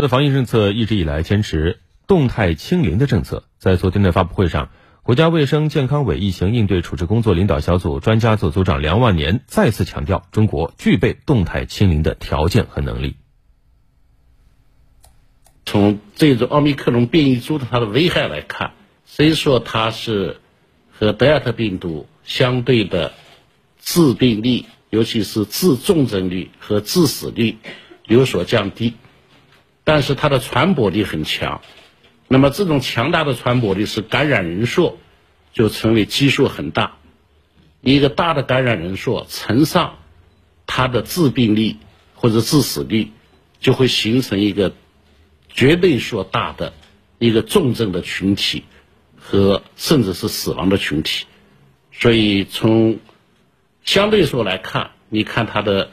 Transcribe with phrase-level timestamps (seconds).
[0.00, 4.70] 的防疫政策一直以来坚持动态清零的政策，在昨天的发布会上，
[5.02, 13.16] 国家卫生健康委疫情应对处置工作领导小组专家组组长梁万年再次强调，中国具备动态清零的条件和能力。
[15.64, 18.72] 从这种奥密克戎变异株的它的危害来看，
[19.04, 20.40] 虽说它是
[20.90, 23.12] 和德尔塔病毒相对的
[23.80, 27.58] 致病率，尤其是致重症率和致死率
[28.06, 28.94] 有所降低。
[29.90, 31.62] 但是它的传播力很强，
[32.28, 35.00] 那么这种强大的传播力是感染人数
[35.52, 36.98] 就成为基数很大，
[37.80, 39.98] 一个大的感染人数乘上
[40.64, 41.76] 它的致病率
[42.14, 43.10] 或者致死率，
[43.58, 44.74] 就会形成一个
[45.48, 46.72] 绝对数大的
[47.18, 48.62] 一个重症的群体
[49.18, 51.26] 和甚至是死亡的群体，
[51.90, 53.00] 所以从
[53.84, 55.90] 相对说来看，你看它的。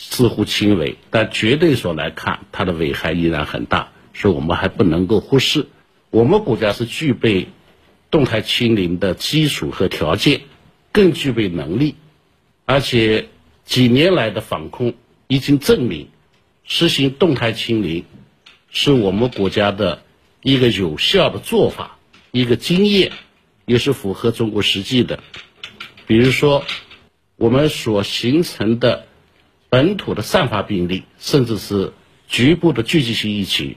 [0.00, 5.66] 似乎轻微，但绝对说来看，它的危害依然很大，所以我们还不能够忽视。
[6.10, 7.48] 我们国家是具备
[8.08, 10.42] 动态清零的基础和条件，
[10.92, 11.96] 更具备能力，
[12.64, 13.28] 而且
[13.64, 14.94] 几年来的防控
[15.26, 16.08] 已经证明，
[16.62, 18.04] 实行动态清零
[18.70, 20.04] 是我们国家的
[20.42, 21.98] 一个有效的做法，
[22.30, 23.10] 一个经验，
[23.66, 25.18] 也是符合中国实际的。
[26.06, 26.64] 比如说，
[27.34, 29.06] 我们所形成的。
[29.70, 31.92] 本土的散发病例，甚至是
[32.26, 33.76] 局部的聚集性疫情，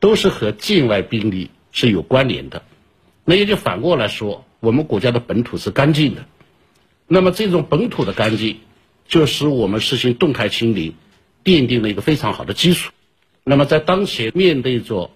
[0.00, 2.62] 都是和境外病例是有关联的。
[3.24, 6.24] 那也就反过来说，我们国家的本土是干净的。
[7.06, 8.60] 那么这种本土的干净，
[9.06, 10.94] 就使我们实行动态清零
[11.44, 12.90] 奠定了一个非常好的基础。
[13.44, 15.10] 那么在当前面对着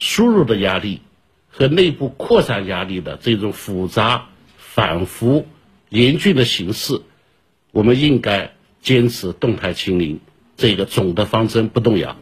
[0.00, 1.02] 输入的压力
[1.48, 5.46] 和内部扩散压力的这种复杂、反复、
[5.88, 7.00] 严峻的形势，
[7.70, 8.52] 我们应该。
[8.82, 10.20] 坚持动态清零，
[10.56, 12.16] 这个总的方针不动摇。